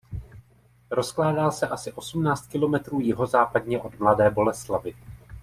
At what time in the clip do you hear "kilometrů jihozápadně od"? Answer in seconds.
2.47-3.99